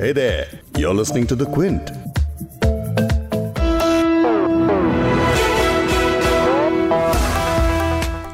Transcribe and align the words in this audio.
Hey 0.00 0.12
there, 0.12 0.46
you're 0.78 0.94
listening 0.94 1.26
to 1.26 1.36
The 1.36 1.44
Quint. 1.44 1.90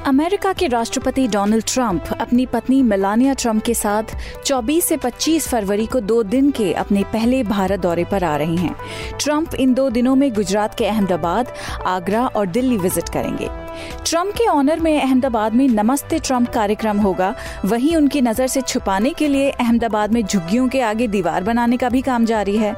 America 0.06 0.52
के 0.52 0.66
राष्ट्रपति 0.66 1.26
Donald 1.28 1.64
Trump 1.68 2.04
अपनी 2.20 2.46
पत्नी 2.46 2.82
मेलानिया 2.82 3.34
ट्रंप 3.34 3.64
के 3.64 3.74
साथ 3.74 4.16
24 4.44 4.84
से 4.84 4.96
25 4.96 5.48
फरवरी 5.48 5.86
को 5.86 6.00
दो 6.00 6.22
दिन 6.22 6.50
के 6.50 6.72
अपने 6.72 7.04
पहले 7.04 7.42
भारत 7.42 7.80
दौरे 7.80 8.04
पर 8.04 8.24
आ 8.24 8.36
रहे 8.36 8.56
हैं। 8.56 8.76
ट्रंप 9.20 9.54
इन 9.54 9.74
दो 9.74 9.90
दिनों 9.90 10.14
में 10.16 10.32
गुजरात 10.34 10.74
के 10.74 10.86
अहमदाबाद 10.86 11.52
आगरा 11.86 12.26
और 12.26 12.46
दिल्ली 12.46 12.76
विज़िट 12.76 13.08
करेंगे 13.08 13.65
ट्रंप 14.06 14.32
के 14.32 14.46
ऑनर 14.46 14.80
में 14.80 15.00
अहमदाबाद 15.02 15.54
में 15.54 15.68
नमस्ते 15.68 16.18
ट्रंप 16.18 16.48
कार्यक्रम 16.48 16.98
होगा। 16.98 17.34
वहीं 17.64 17.94
उनकी 17.96 18.20
नज़र 18.20 18.46
से 18.46 18.60
छुपाने 18.60 19.10
के 19.10 19.28
लिए 19.28 19.50
अहमदाबाद 19.50 20.12
में 20.12 20.22
झुग्गियों 20.22 20.68
के 20.68 20.80
आगे 20.80 21.08
दीवार 21.08 21.44
बनाने 21.44 21.76
का 21.76 21.88
भी 21.88 22.02
काम 22.02 22.24
जारी 22.24 22.56
है। 22.56 22.74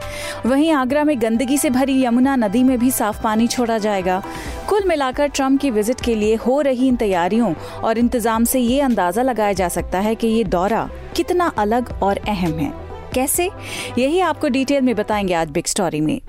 वहीं 0.47 0.71
आगरा 0.73 1.05
में 1.05 1.21
गंदगी 1.23 1.59
से 1.59 1.71
भरी 1.71 2.03
यमुना 2.05 2.37
नदी 2.37 2.63
में 2.63 2.79
भी 2.79 2.91
साफ़ 2.91 3.23
पानी 3.23 3.47
छोड़ा 3.47 3.79
जाएगा। 3.79 4.23
कुल 4.69 4.85
मिलाकर 4.85 5.29
ट्रंप 5.29 5.61
की 5.61 5.71
विज़िट 5.71 6.01
के 6.01 6.15
लिए 6.15 6.35
हो 6.37 6.61
रही 6.61 6.89
इन 6.89 6.97
तैयारियों 6.97 7.55
और 7.85 7.99
इंतज़ाम 7.99 8.45
से 8.45 8.61
ये 8.61 8.81
अंदाज़ा 8.81 9.23
लगाया 9.23 9.53
जा 9.53 9.69
सकता 9.69 10.01
है 10.01 10.15
कि 10.15 10.27
ये 10.27 10.45
दौरा 10.45 10.89
कितना 11.17 11.53
अलग 11.59 11.99
और 12.03 12.19
अहम 12.29 12.59
है। 12.59 12.73
कैसे? 13.15 13.51
यही 13.99 14.21
आपको 14.21 14.49
डिटेल 14.49 14.83
में 14.83 14.95
बताएँगे 14.97 15.35
आज 15.35 15.51
बिग 15.51 15.67
स्टोरी 15.67 16.01
में। 16.01 16.21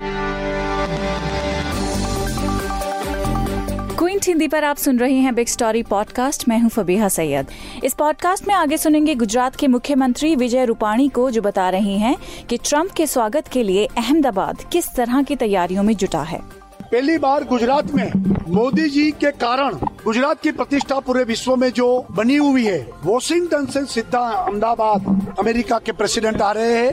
क्विंट 4.00 4.26
हिंदी 4.26 4.46
पर 4.48 4.64
आप 4.64 4.76
सुन 4.76 4.98
रहे 4.98 5.14
हैं 5.14 5.34
बिग 5.34 5.46
स्टोरी 5.46 5.82
पॉडकास्ट 5.82 6.48
मैं 6.48 6.58
हूँ 6.58 6.68
फबीहा 6.70 7.08
सैयद। 7.08 7.46
इस 7.84 7.94
पॉडकास्ट 7.94 8.46
में 8.48 8.54
आगे 8.54 8.76
सुनेंगे 8.76 9.14
गुजरात 9.14 9.56
के 9.56 9.68
मुख्यमंत्री 9.68 10.36
विजय 10.36 10.64
रूपाणी 10.64 11.08
को, 11.08 11.30
जो 11.30 11.42
बता 11.42 11.68
रहे 11.70 11.96
हैं 11.96 12.16
कि 12.48 12.56
ट्रंप 12.56 12.90
के 12.90 13.06
स्वागत 13.06 13.48
के 13.48 13.62
लिए 13.62 13.84
अहमदाबाद 13.86 14.62
किस 14.72 14.88
तरह 14.96 15.22
की 15.22 15.36
तैयारियों 15.36 15.82
में 15.82 15.94
जुटा 15.96 16.22
है। 16.22 16.38
पहली 16.82 17.18
बार 17.18 17.44
गुजरात 17.44 17.94
में 17.94 18.12
मोदी 18.48 18.88
जी 18.88 19.10
के 19.10 19.30
कारण 19.30 19.74
गुजरात 20.04 20.40
की 20.40 20.52
प्रतिष्ठा 20.52 21.00
पूरे 21.00 21.24
विश्व 21.24 21.56
में 21.56 21.70
जो 21.70 22.06
बनी 22.10 22.36
हुई 22.36 22.64
है 22.64 22.80
वॉशिंगटन 23.04 23.66
से 23.66 23.84
सीधा 23.84 24.26
अहमदाबाद 24.30 25.36
अमेरिका 25.38 25.78
के 25.78 25.92
प्रेसिडेंट 25.92 26.42
आ 26.42 26.52
रहे 26.52 26.74
हैं। 26.74 26.92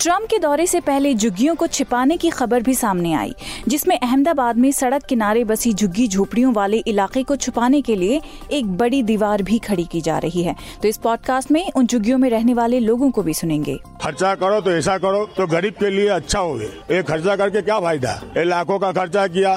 ट्रंप 0.00 0.26
के 0.30 0.38
दौरे 0.38 0.66
से 0.66 0.80
पहले 0.80 1.12
झुग्गियों 1.14 1.54
को 1.54 1.66
छिपाने 1.66 2.16
की 2.16 2.30
खबर 2.30 2.62
भी 2.62 2.74
सामने 2.74 3.12
आई 3.14 3.34
जिसमें 3.68 3.98
अहमदाबाद 3.98 4.56
में 4.56 4.70
सड़क 4.72 5.04
किनारे 5.04 5.44
बसी 5.44 5.72
झुग्गी 5.74 6.06
झोपड़ियों 6.08 6.52
वाले 6.54 6.78
इलाके 6.86 7.22
को 7.22 7.36
छुपाने 7.36 7.80
के 7.82 7.96
लिए 7.96 8.20
एक 8.52 8.76
बड़ी 8.76 9.02
दीवार 9.02 9.42
भी 9.42 9.58
खड़ी 9.58 9.84
की 9.84 10.00
जा 10.00 10.18
रही 10.18 10.42
है। 10.42 10.54
तो 10.82 10.88
इस 10.88 10.96
पॉडकास्ट 10.96 11.50
में 11.50 11.70
उन 11.72 11.86
झुग्गियों 11.86 12.18
में 12.18 12.28
रहने 12.30 12.54
वाले 12.54 12.80
लोगों 12.80 13.10
को 13.10 13.22
भी 13.22 13.34
सुनेंगे। 13.34 13.78
खर्चा 14.02 14.34
करो 14.34 14.60
तो 14.60 14.70
ऐसा 14.70 14.98
करो 14.98 15.24
तो 15.36 15.46
गरीब 15.46 15.74
के 15.74 15.90
लिए 15.90 16.08
अच्छा 16.08 16.38
हो 16.38 16.58
ये 16.58 17.02
खर्चा 17.02 17.36
करके 17.36 17.62
क्या 17.62 17.80
फ़ायदा? 17.80 18.20
लाखों 18.38 18.78
का 18.78 18.92
खर्चा 18.92 19.26
किया। 19.28 19.54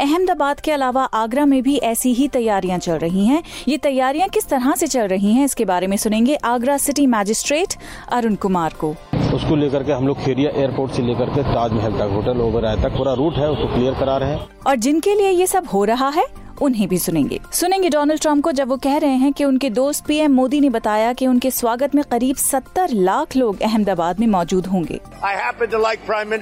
अहमदाबाद 0.00 0.60
के 0.60 0.72
अलावा 0.72 1.04
आगरा 1.14 1.44
में 1.46 1.62
भी 1.62 1.76
ऐसी 1.78 2.12
ही 2.14 2.28
तैयारियाँ 2.28 2.78
चल 2.78 2.98
रही 2.98 3.26
हैं। 3.26 3.42
ये 3.68 3.78
तैयारियाँ 3.78 4.28
किस 4.28 4.48
तरह 4.48 4.74
से 4.74 4.86
चल 4.86 5.06
रही 5.08 5.32
हैं 5.32 5.44
इसके 5.44 5.64
बारे 5.64 5.86
में 5.86 5.96
सुनेंगे 5.96 6.34
आगरा 6.44 6.76
सिटी 6.78 7.06
मैजिस्ट्रेट 7.06 7.74
अरुण 8.12 8.34
कुमार 8.34 8.74
को। 8.80 8.94
उसको 9.34 9.56
लेकर 9.56 9.82
के 9.82 9.92
हम 9.92 10.06
लोग 10.06 10.24
खेरिया 10.24 10.50
एयरपोर्ट 10.50 10.92
से 10.92 11.02
लेकर 11.02 11.30
के 11.30 11.42
ताजमहल 11.42 11.92
तक 11.92 12.14
होटल 12.14 12.40
ओबराय 12.40 12.76
तक 12.76 12.96
पूरा 12.96 13.12
रूट 13.12 13.34
है 13.34 13.50
उसको 13.50 13.74
क्लियर 13.74 13.94
करा 13.94 14.16
रहे 14.16 14.30
हैं। 14.30 14.48
और 14.66 14.76
जिनके 14.76 15.14
लिए 15.14 15.30
ये 15.30 15.46
सब 15.46 15.66
हो 15.66 15.84
रहा 15.84 16.08
है 16.08 16.24
उन्हें 16.62 16.88
भी 16.88 16.98
सुनेंगे। 16.98 17.40
सुनेंगे 17.52 17.88
डोनाल्ड 17.88 18.22
ट्रंप 18.22 18.44
को 18.44 18.52
जब 18.52 18.68
वो 18.68 18.76
कह 18.76 18.96
रहे 18.96 19.14
हैं 19.14 19.32
कि 19.32 19.44
उनके 19.44 19.70
दोस्त 19.70 20.04
पीएम 20.06 20.32
मोदी 20.32 20.60
ने 20.60 20.68
बताया 20.70 21.12
कि 21.12 21.26
उनके 21.26 21.50
स्वागत 21.50 21.94
में 21.94 22.04
करीब 22.10 22.36
70 22.36 22.90
लाख 22.90 23.36
लोग 23.36 23.62
अहमदाबाद 23.62 24.20
में 24.20 24.26
मौजूद 24.26 24.66
होंगे। 24.66 25.00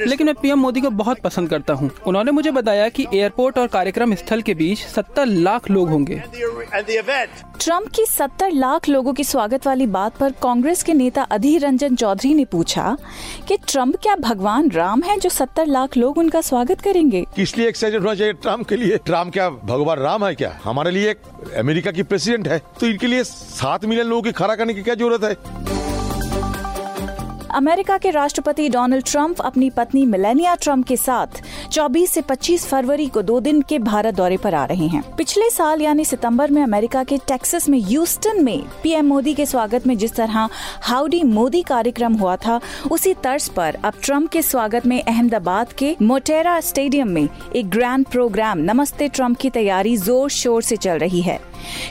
लेकिन 0.06 0.26
मैं 0.26 0.34
पीएम 0.34 0.58
मोदी 0.58 0.80
को 0.80 0.90
बहुत 0.90 1.18
पसंद 1.18 1.48
करता 1.48 1.74
हूँ। 1.74 1.90
उन्होंने 2.06 2.30
मुझे 2.30 2.50
बताया 2.50 2.88
कि 2.88 3.06
एयरपोर्ट 3.14 3.58
और 3.58 3.66
कार्यक्रम 3.66 4.14
स्थल 4.14 4.42
के 4.42 4.54
बीच 4.54 4.86
70 4.86 5.24
लाख 5.24 5.70
लोग 5.70 5.90
होंगे। 5.90 6.22
ट्रंप 7.64 7.88
की 7.88 8.04
70 8.06 8.52
लाख 8.52 8.88
लोगों 8.88 9.12
की 9.12 9.24
स्वागत 9.24 9.66
वाली 9.66 9.86
बात 9.86 10.16
पर 10.16 10.32
कांग्रेस 10.32 10.82
के 10.82 10.94
नेता 10.94 11.22
अधीर 11.22 11.60
रंजन 11.60 11.96
चौधरी 11.96 12.34
ने 12.34 12.44
पूछा 12.44 12.96
कि 13.48 13.56
ट्रंप 13.56 13.96
क्या 13.96 14.16
भगवान 14.16 14.70
राम 14.70 15.02
है 15.02 15.18
जो 15.18 15.30
70 15.30 15.66
लाख 15.66 15.96
लोग 15.96 16.18
उनका 16.18 16.40
स्वागत 16.40 16.80
करेंगे? 16.80 17.26
किस 17.36 17.58
लिए 17.58 17.68
एक्साइटेड 17.68 18.00
होना 18.00 18.14
चाहिए 18.14 18.32
ट्रंप 18.32 18.68
के 18.68 18.76
लिए? 18.76 18.96
ट्रंप 18.96 19.32
क्या 19.32 19.50
भगवान 19.50 19.98
राम 19.98 20.26
है 20.26 20.34
क्या? 20.34 20.60
हमारे 20.64 20.90
लिए 20.90 21.14
अमेरिका 21.56 21.90
की 21.90 22.02
प्रेसिडेंट 22.02 22.48
है। 22.48 22.58
तो 22.80 22.86
इनके 22.86 23.06
लिए 23.06 23.24
सात 23.24 23.84
मिलियन 23.84 24.06
लोगों 24.06 24.22
की 24.22 24.32
खड़ा 24.32 24.54
करने 24.54 24.74
की 24.74 24.82
क्या 24.82 24.94
ज़रूरत 24.94 25.24
है? 25.24 25.34
अमेरिका 27.54 27.96
के 27.98 28.10
राष्ट्रपति 28.10 28.68
डोनाल्ड 28.68 29.04
ट्रंप 29.06 29.40
अपनी 29.40 29.68
पत्नी 29.70 30.04
मिलेनिया 30.06 30.54
ट्रंप 30.54 30.86
के 30.86 30.96
साथ 30.96 31.40
24 31.72 32.06
से 32.06 32.22
25 32.22 32.64
फरवरी 32.66 33.06
को 33.06 33.22
दो 33.22 33.38
दिन 33.40 33.60
के 33.62 33.78
भारत 33.78 34.14
दौरे 34.14 34.36
पर 34.36 34.54
आ 34.54 34.64
रहे 34.64 34.86
हैं। 34.86 35.02
पिछले 35.16 35.48
साल, 35.50 35.82
यानी 35.82 36.04
सितंबर 36.04 36.50
में 36.50 36.62
अमेरिका 36.62 37.02
के 37.04 37.18
टेक्सास 37.18 37.68
में, 37.68 37.78
ह्यूस्टन 37.80 38.42
में 38.44 38.62
पीएम 38.82 39.06
मोदी 39.06 39.34
के 39.34 39.46
स्वागत 39.46 39.86
में 39.86 39.96
जिस 39.98 40.14
तरह 40.14 40.48
हाउडी 40.82 41.22
मोदी 41.22 41.62
कार्यक्रम 41.62 42.14
हुआ 42.14 42.36
था, 42.36 42.60
उसी 42.90 43.14
तर्ज 43.14 43.48
पर 43.48 43.78
अब 43.84 44.00
ट्रंप 44.02 44.30
के 44.30 44.42
स्वागत 44.42 44.86
में 44.86 45.02
अहमदाबाद 45.02 45.72
के 45.72 45.96
मोटेरा 46.02 46.58
स्टेडियम 46.62 47.08
में 47.08 47.28
एक 47.56 47.70
ग्रैंड 47.70 48.06
प्रोग्राम, 48.06 48.58
नमस्ते 48.62 49.08
ट्रंप, 49.08 49.36
की 49.36 49.50
तैयारी 49.50 49.96
ज़ोर 49.96 50.30
शोर 50.30 50.62
से 50.62 50.76
चल 50.76 50.98
रही 50.98 51.22
है। 51.22 51.38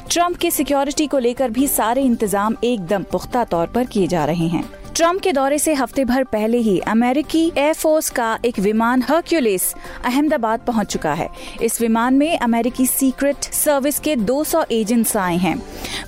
ट्रंप 0.10 0.38
के 0.38 0.52
सिक्योरिटी 0.52 1.08
को 1.08 1.18
लेकर 1.20 1.50
भी 1.50 1.68
सारे 1.68 2.02
इंतज़ाम 2.02 2.56
एकदम 2.64 3.04
पुख्ता 3.04 3.44
तौर 3.44 3.68
पर 3.68 3.86
किए 3.86 4.08
जा 4.08 4.26
रहे 4.26 4.48
हैं। 4.48 4.81
ट्रंप 5.02 5.22
के 5.22 5.32
दौरे 5.34 5.58
से 5.60 5.74
हफ़्ते 5.74 6.04
भर 6.06 6.24
पहले 6.24 6.58
ही 6.58 6.78
अमेरिकी 6.80 7.42
एयरफोर्स 7.58 8.10
का 8.10 8.40
एक 8.46 8.60
विमान 8.60 9.02
हर्क्यूलिस 9.02 9.64
अहमदाबाद 10.06 10.60
पहुँच 10.60 10.88
चुका 10.88 11.14
है। 11.14 11.28
इस 11.62 11.82
विमान 11.82 12.14
में 12.14 12.38
अमेरिकी 12.40 12.86
सीक्रेट 12.86 13.44
सर्विस 13.44 14.00
के 14.00 14.16
200 14.16 14.64
एजेंट्स 14.72 15.16
आए 15.18 15.38
हैं। 15.38 15.56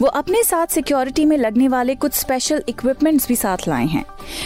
वो 0.01 0.07
अपने 0.07 0.43
साथ 0.43 0.67
सिक्योरिटी 0.67 1.25
में 1.25 1.37
लगने 1.37 1.67
वाले 1.67 1.95
कुछ 1.95 2.13
स्पेशल 2.13 2.63
इक्विपमेंट्स 2.69 3.27
भी 3.27 3.35
साथ 3.35 3.67
लाए 3.67 3.85
हैं। 3.85 4.05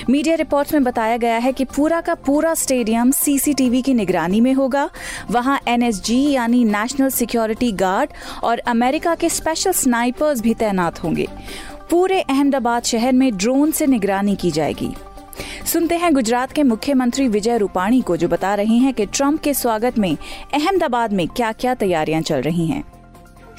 मीडिया 0.09 0.35
रिपोर्ट्स 0.35 0.73
में 0.73 0.83
बताया 0.83 1.17
गया 1.17 1.37
है 1.37 1.53
कि 1.53 1.65
पूरा 1.65 2.01
का 2.01 2.15
पूरा 2.15 2.53
स्टेडियम 2.53 3.11
सीसीटीवी 3.11 3.81
की 3.81 3.93
निगरानी 3.93 4.41
में 4.41 4.53
होगा। 4.53 4.89
वहाँ 5.31 5.59
एनएसजी 5.67 6.29
यानी 6.31 6.63
नेशनल 6.63 7.09
सिक्योरिटी 7.09 7.71
गार्ड 7.71 8.09
और 8.43 8.59
अमेरिका 8.59 9.15
के 9.15 9.29
स्पेशल 9.29 9.71
स्नाइपर्स 9.71 10.41
भी 10.41 10.53
तैनात 10.53 11.03
होंगे। 11.03 11.27
पूरे 11.89 12.21
अहमदाबाद 12.21 12.83
शहर 12.83 13.13
में 13.13 13.37
ड्रोन 13.37 13.71
से 13.71 13.85
निगरानी 13.87 14.35
की 14.35 14.51
जाएगी। 14.51 14.89
सुनते 15.65 15.95
हैं 15.95 16.13
गुजरात 16.13 16.51
के 16.51 16.63
मुख्यमंत्री 16.63 17.27
विजय 17.27 17.57
रूपाणी 17.57 18.01
को, 18.01 18.17
जो 18.17 18.27
बता 18.27 18.55
रहे 18.55 18.77
हैं 18.77 18.93
कि 18.93 19.05
ट्रंप 19.05 19.41
के 19.41 19.53
स्वागत 19.53 19.97
में 19.97 20.17
अहमदाबाद 20.53 21.13
में 21.13 21.27
क्या 21.27 21.51
क्या 21.51 21.73
तैयारियाँ 21.73 22.21
चल 22.21 22.41
रही 22.41 22.67
हैं। 22.67 22.83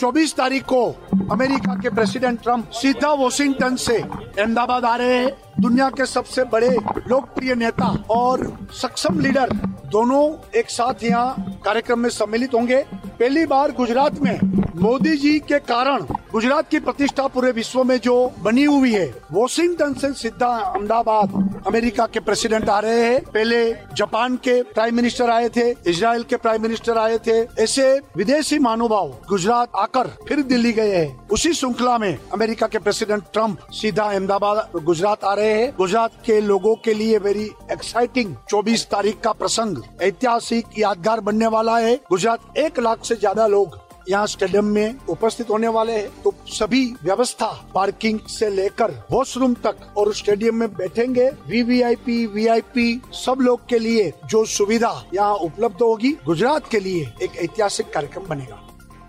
24 0.01 0.35
तारीख 0.37 0.65
को 0.65 0.87
अमेरिका 1.33 1.75
के 1.75 1.91
प्रेसिडेंट 1.91 2.43
ट्रंप 2.43 2.71
सीधा 2.71 3.13
वॉशिंगटन 3.13 3.77
से 3.77 3.97
अहमदाबाद 3.99 4.85
आ 4.85 4.97
रहे 4.97 5.17
हैं। 5.17 5.33
दुनिया 5.61 5.89
के 5.89 6.07
सबसे 6.07 6.45
बड़े 6.45 6.71
लोकप्रिय 7.09 7.55
नेता 7.55 8.05
और 8.11 8.67
सक्षम 8.73 9.21
लीडर 9.21 9.57
दोनों 9.89 10.23
एक 10.59 10.71
साथ 10.71 11.05
यहाँ 11.05 11.61
कार्यक्रम 11.65 11.99
में 11.99 12.09
सम्मिलित 12.11 12.55
होंगे। 12.55 12.83
पहली 13.19 13.45
बार 13.47 13.73
गुजरात 13.73 14.21
में 14.21 14.39
मोदी 14.77 15.17
जी 15.17 15.39
के 15.39 15.59
कारण 15.59 16.05
गुजरात 16.33 16.69
की 16.69 16.79
प्रतिष्ठा 16.79 17.27
पूरे 17.27 17.51
विश्व 17.53 17.83
में 17.85 17.97
जो 17.99 18.15
बनी 18.43 18.65
हुई 18.65 18.93
है, 18.93 19.07
वॉशिंगटन 19.33 19.95
से 19.95 20.13
सीधा 20.13 20.49
अहमदाबाद 20.49 21.65
अमेरिका 21.67 22.07
के 22.07 22.21
प्रेसिडेंट 22.21 22.69
आ 22.69 22.79
रहे 22.79 23.05
हैं। 23.05 23.21
पहले 23.25 23.73
जापान 23.97 24.37
के 24.37 24.63
प्राइम 24.65 24.97
मिनिस्टर 24.97 25.31
आए 25.31 25.49
थे 25.49 25.69
इसराइल 25.87 26.23
के 26.23 26.37
प्राइम 26.37 26.63
मिनिस्टर 26.63 26.99
आए 26.99 27.19
थे। 27.19 27.39
ऐसे 27.63 27.89
विदेशी 28.17 28.59
महानुभाव 28.59 29.09
गुजरात 29.29 29.73
आकर 29.77 30.09
फिर 30.29 30.43
दिल्ली 30.43 30.73
गए 30.73 30.95
हैं। 30.97 31.29
उसी 31.29 31.53
श्रृंखला 31.53 31.97
में 31.99 32.19
अमेरिका 32.33 32.67
के 32.67 32.79
प्रेसिडेंट 32.79 33.23
ट्रंप 33.33 33.67
सीधा 33.73 34.05
अहमदाबाद, 34.05 34.69
गुजरात 34.77 35.25
आ 35.25 35.35
रहे 35.35 35.53
हैं। 35.53 35.73
गुजरात 35.79 36.23
के 36.27 36.41
लोगों 36.41 36.75
के 36.75 36.95
लिए 36.95 37.19
वेरी 37.19 37.51
एक्साइटिंग 37.73 38.35
24 38.49 38.87
तारीख 38.91 39.21
का 39.21 39.33
प्रसंग 39.33 39.78
ऐतिहासिक 40.03 40.79
यादगार 40.79 41.21
बनने 41.21 41.47
वाला 41.49 41.79
है। 41.79 41.95
गुजरात 42.11 42.57
एक 42.59 42.81
लाख 42.81 43.05
से 43.05 43.17
ज़्यादा 43.17 43.47
लोग 43.47 43.79
यहाँ 44.09 44.27
स्टेडियम 44.27 44.65
में 44.65 44.99
उपस्थित 45.09 45.51
होने 45.51 45.69
वाले 45.69 45.93
हैं। 45.93 46.09
तो 46.23 46.33
सभी 46.49 46.85
व्यवस्था 47.03 47.47
पार्किंग 47.75 48.21
से 48.29 48.49
लेकर 48.51 48.93
वॉशरूम 49.11 49.55
तक 49.65 49.77
और 49.99 50.13
स्टेडियम 50.15 50.55
में 50.55 50.69
बैठेंगे। 50.75 51.29
वीवीआईपी 51.49 52.25
वीआईपी 52.27 53.01
सब 53.17 53.41
लोग 53.41 53.67
के 53.69 53.79
लिए 53.79 54.13
जो 54.27 54.45
सुविधा 54.47 54.93
यहाँ 55.15 55.35
उपलब्ध 55.35 55.83
होगी, 55.83 56.17
गुजरात 56.27 56.69
के 56.71 56.81
लिए 56.81 57.13
एक 57.23 57.37
ऐतिहासिक 57.39 57.93
कार्यक्रम 57.95 58.27
बनेगा। 58.29 58.65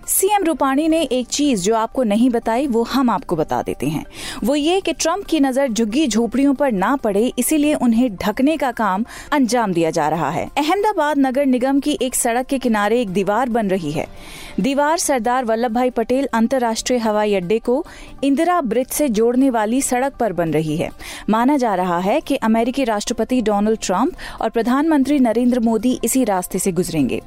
सीएम 0.09 0.43
रूपाणी 0.43 0.87
ने 0.87 1.01
एक 1.03 1.27
चीज़ 1.27 1.63
जो 1.63 1.75
आपको 1.75 2.03
नहीं 2.03 2.29
बताई, 2.29 2.65
वो 2.67 2.83
हम 2.83 3.09
आपको 3.09 3.35
बता 3.35 3.61
देते 3.61 3.87
हैं। 3.87 4.03
वो 4.43 4.55
ये 4.55 4.79
कि 4.81 4.93
ट्रंप 4.93 5.25
की 5.25 5.39
नज़र 5.39 5.67
झुग्गी 5.67 6.07
झोपड़ियों 6.07 6.53
पर 6.53 6.71
ना 6.71 6.95
पड़े, 6.95 7.31
इसीलिए 7.39 7.73
उन्हें 7.73 8.15
ढकने 8.15 8.57
का 8.57 8.71
काम 8.71 9.05
अंजाम 9.33 9.73
दिया 9.73 9.91
जा 9.91 10.07
रहा 10.09 10.29
है। 10.29 10.49
अहमदाबाद 10.57 11.17
नगर 11.17 11.45
निगम 11.45 11.79
की 11.79 11.97
एक 12.01 12.15
सड़क 12.15 12.45
के 12.45 12.59
किनारे 12.59 13.01
एक 13.01 13.09
दीवार 13.09 13.49
बन 13.49 13.69
रही 13.69 13.91
है। 13.91 14.07
दीवार 14.59 14.97
सरदार 14.97 15.45
वल्लभ 15.45 15.73
भाई 15.73 15.89
पटेल 15.89 16.27
अंतर्राष्ट्रीय 16.33 16.99
हवाई 16.99 17.35
अड्डे 17.35 17.59
को 17.59 17.83
इंदिरा 18.23 18.59
ब्रिज 18.63 18.87
से 18.87 19.09
जोड़ने 19.09 19.49
वाली 19.49 19.81
सड़क 19.81 20.15
पर 20.15 20.33
बन 20.33 20.53
रही 20.53 20.77
है। 20.77 20.89
माना 21.29 21.57
जा 21.57 21.75
रहा 21.75 21.99
है 21.99 22.19
कि 22.21 22.35
अमेरिकी 22.35 22.83
राष्ट्रपति 22.83 23.41
डोनाल्ड 23.41 23.79
ट्रंप 23.81 24.41
और 24.41 24.49
प्रधानमंत्री 24.49 25.19
नरेंद्र 25.19 25.59
मोदी 25.59 25.99
इसी 26.03 26.23
रास्ते 26.23 26.59
से 26.59 26.71
गुजरेंगे। 26.71 27.21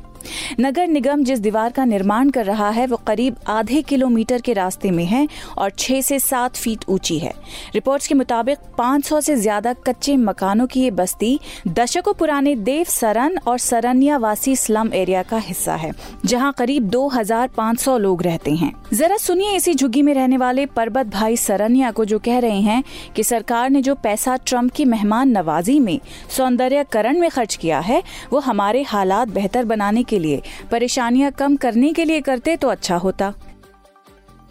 नगर 0.60 0.86
निगम 0.88 1.24
जिस 1.24 1.38
दीवार 1.40 1.72
का 1.72 1.84
निर्माण 1.84 2.30
कर 2.30 2.44
रहा 2.44 2.68
है, 2.70 2.86
वो 2.86 2.96
करीब 3.06 3.36
आधे 3.48 3.82
किलोमीटर 3.84 4.40
के 4.40 4.52
रास्ते 4.52 4.90
में 4.90 5.04
है 5.04 5.26
और 5.58 5.70
6 5.70 6.02
से 6.02 6.18
7 6.20 6.56
फीट 6.56 6.84
ऊँची 6.88 7.18
है। 7.18 7.32
रिपोर्ट्स 7.74 8.06
के 8.06 8.14
मुताबिक 8.14 8.58
500 8.78 9.20
से 9.20 9.36
ज़्यादा 9.36 9.72
कच्चे 9.86 10.16
मकानों 10.18 10.66
की 10.66 10.80
ये 10.80 10.90
बस्ती 10.92 11.38
दशकों 11.68 12.12
पुराने 12.14 12.54
देव 12.56 12.84
सरन 12.88 13.38
और 13.46 13.58
सरनिया 13.60 14.16
वासी 14.18 14.56
स्लम 14.56 14.92
एरिया 14.94 15.22
का 15.22 15.38
हिस्सा 15.38 15.74
है, 15.74 15.92
जहाँ 16.24 16.52
करीब 16.52 16.88
2500 16.90 17.96
लोग 17.98 18.22
रहते 18.22 18.50
हैं। 18.52 18.72
जरा 18.92 19.16
सुनिए 19.16 19.54
इसी 19.56 19.74
झुग्गी 19.74 20.02
में 20.02 20.12
रहने 20.14 20.36
वाले 20.36 20.66
परबत 20.68 21.06
भाई 21.08 21.36
सरनिया 21.38 21.90
को 21.90 22.04
जो 22.04 22.18
कह 22.18 22.38
रहे 22.38 22.60
हैं 22.60 22.82
कि 23.16 23.24
सरकार 23.24 23.70
ने 23.70 23.82
जो 23.82 23.94
पैसा 23.94 24.36
ट्रंप 24.46 24.72
की 24.72 24.84
मेहमान 24.84 25.28
नवाजी 25.30 25.78
में 25.80 25.98
सौंदर्यकरण 26.30 27.18
में 27.18 27.28
खर्च 27.30 27.54
किया 27.54 27.78
है, 27.80 28.02
वो 28.32 28.38
हमारे 28.40 28.82
हालात 28.84 29.28
बेहतर 29.30 29.64
बनाने 29.64 30.02
के 30.12 30.18
लिए। 30.18 30.42
परेशानियाँ 30.70 31.30
कम 31.34 31.56
करने 31.58 31.92
के 31.92 32.04
लिए 32.04 32.20
करते 32.22 32.56
तो 32.56 32.68
अच्छा 32.68 32.96
होता। 32.98 33.32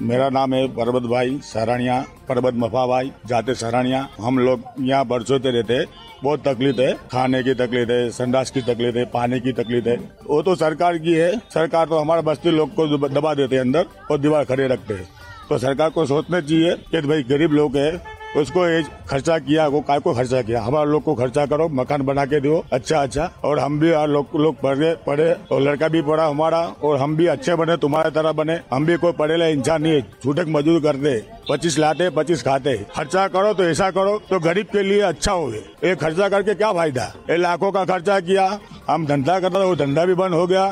मेरा 0.01 0.29
नाम 0.29 0.53
है 0.53 0.67
परबत 0.75 1.03
भाई 1.09 1.39
सरानिया 1.43 1.99
परबत 2.29 2.53
मफा 2.55 2.85
भाई, 2.87 3.11
जाते 3.27 3.53
सरानिया। 3.55 4.07
हम 4.19 4.39
लोग 4.39 4.63
यहाँ 4.79 5.05
बरसों 5.07 5.37
से 5.39 5.51
रहते 5.51 5.83
बहुत 6.23 6.43
तकलीफ़ 6.47 6.79
है। 6.81 6.93
खाने 7.11 7.41
की 7.43 7.53
तकलीफ़ 7.53 7.91
है, 7.91 8.09
संडास 8.11 8.51
की 8.51 8.61
तकलीफ़ 8.61 8.97
है, 8.97 9.05
पानी 9.07 9.39
की 9.39 9.51
तकलीफ़ 9.53 9.87
है। 9.89 9.95
वो 10.27 10.41
तो 10.41 10.55
सरकार 10.55 10.97
की 10.97 11.13
है। 11.13 11.31
सरकार 11.49 11.85
तो 11.85 11.99
हमारे 11.99 12.21
बस्ती 12.21 12.51
लोग 12.51 12.73
को 12.75 12.87
दबा 13.09 13.33
देते 13.33 13.55
हैं 13.55 13.61
अंदर 13.61 13.85
और 14.11 14.19
दीवार 14.19 14.43
खड़े 14.45 14.67
रखते 14.67 14.93
हैं। 14.93 15.07
तो 15.49 15.57
सरकार 15.57 15.89
को 15.89 16.05
सोचना 16.05 16.41
चाहिए 16.41 16.75
कि 16.91 17.07
भाई 17.07 17.23
गरीब 17.29 17.51
लोग 17.51 17.77
है 17.77 17.91
उसको 18.37 18.61
खर्चा 19.07 19.37
किया, 19.39 19.65
वो 19.67 19.79
काय 19.81 19.99
को 19.99 20.13
खर्चा 20.13 20.41
किया। 20.41 20.61
हमारे 20.61 20.89
लोग 20.89 21.03
को 21.03 21.13
खर्चा 21.15 21.45
करो, 21.45 21.67
मकान 21.69 22.01
बना 22.01 22.25
के 22.25 22.39
दो 22.41 22.63
अच्छा 22.73 23.01
अच्छा। 23.01 23.29
और 23.43 23.59
हम 23.59 23.79
भी 23.79 23.89
लोग 24.07 24.35
लोग 24.35 24.59
पढ़े 24.61 24.93
पढ़े, 25.07 25.31
और 25.51 25.61
लड़का 25.61 25.87
भी 25.87 26.01
पढ़ा 26.01 26.25
हमारा, 26.25 26.59
और 26.83 26.97
हम 26.97 27.15
भी 27.15 27.25
अच्छे 27.27 27.55
बने, 27.55 27.75
तुम्हारे 27.77 28.11
तरह 28.11 28.31
बने। 28.33 28.59
हम 28.71 28.85
भी 28.85 28.95
कोई 28.97 29.11
पढ़ेला 29.13 29.47
इंसान 29.47 29.81
नहीं 29.81 30.01
छूटक 30.23 30.45
मजदूर 30.49 30.81
करते 30.81 31.17
पच्चीस 31.49 31.77
लाते, 31.79 32.09
पच्चीस 32.11 32.43
खाते। 32.43 32.77
खर्चा 32.95 33.27
करो 33.27 33.53
तो 33.53 33.63
ऐसा 33.65 33.89
करो 33.91 34.17
तो 34.29 34.39
गरीब 34.39 34.67
के 34.67 34.83
लिए 34.83 35.01
अच्छा 35.03 35.31
हो 35.31 35.51
ये। 35.51 35.95
खर्चा 35.95 36.29
करके 36.29 36.53
क्या 36.55 36.71
फ़ायदा? 36.73 37.03
ये 37.29 37.37
लाखों 37.37 37.71
का 37.71 37.83
खर्चा 37.85 38.19
किया, 38.21 38.47
हम 38.89 39.05
धंधा 39.07 39.39
था 39.41 39.59
वो 39.59 39.75
धंधा 39.75 40.05
भी 40.05 40.13
बंद 40.15 40.33
हो 40.33 40.45
गया। 40.47 40.65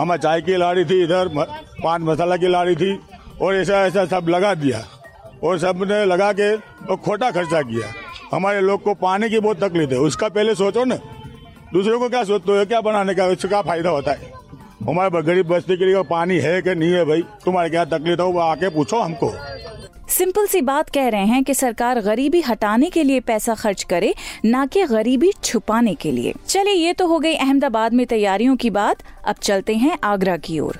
हमारे 0.00 0.20
चाय 0.20 0.40
की 0.42 0.56
लाड़ी 0.56 0.84
थी 0.84 1.02
इधर 1.02 1.28
पान 1.36 2.02
मसाला 2.02 2.36
की 2.36 2.48
लाड़ी 2.48 2.76
थी, 2.76 2.98
और 3.40 3.54
ऐसा 3.54 3.84
ऐसा 3.86 4.04
सब 4.08 4.28
लगा 4.28 4.54
दिया। 4.56 4.84
और 5.44 5.58
सबने 5.58 6.04
लगा 6.04 6.32
के 6.32 6.54
और 6.56 6.96
खोटा 6.96 7.30
खर्चा 7.30 7.62
किया। 7.62 7.88
हमारे 8.36 8.60
लोग 8.60 8.82
को 8.82 8.94
पानी 8.94 9.30
की 9.30 9.40
बहुत 9.40 9.64
तकलीफ़ 9.64 9.90
है। 9.90 9.98
उसका 9.98 10.28
पहले 10.28 10.54
सोचो 10.54 10.84
ना। 10.84 10.94
दूसरों 11.72 11.98
को 11.98 12.08
क्या 12.08 12.24
सोचते 12.24 12.52
हो? 12.52 12.64
क्या 12.64 12.80
बनाने 12.80 13.14
का? 13.14 13.26
उससे 13.26 13.48
क्या 13.48 13.62
फ़ायदा 13.62 13.90
होता 13.90 14.12
है। 14.12 14.32
हमारे 14.88 15.22
गरीब 15.22 15.48
बस्ती 15.48 15.76
के 15.76 15.84
लिए 15.84 16.02
पानी 16.02 16.38
है 16.38 16.62
कि 16.62 16.74
नहीं 16.74 16.92
है 16.92 17.04
भाई? 17.04 17.22
तुम्हारे 17.22 17.70
क्या 17.70 17.84
तकलीफ़ 17.84 18.20
है? 18.20 18.26
वो 18.26 18.40
आके 18.40 18.68
पूछो 18.68 18.98
हमको। 18.98 19.32
सिंपल 20.08 20.46
सी 20.46 20.60
बात 20.60 20.90
कह 20.90 21.08
रहे 21.08 21.24
हैं 21.24 21.44
कि 21.44 21.54
सरकार 21.54 22.00
गरीबी 22.00 22.40
हटाने 22.40 22.90
के 22.90 23.02
लिए 23.02 23.20
पैसा 23.20 23.54
खर्च 23.54 23.82
करे, 23.82 24.14
ना 24.44 24.66
कि 24.66 24.84
गरीबी 24.84 25.32
छुपाने 25.44 25.94
के 25.94 26.12
लिए। 26.12 26.34
चलिए, 26.48 26.74
ये 26.74 26.92
तो 26.92 27.06
हो 27.06 27.18
गई 27.18 27.34
अहमदाबाद 27.34 27.92
में 27.92 28.06
तैयारियों 28.06 28.56
की 28.56 28.70
बात। 28.70 28.96
अब 29.26 29.34
चलते 29.42 29.74
हैं 29.74 29.98
आगरा 30.04 30.36
की 30.36 30.60
ओर। 30.60 30.78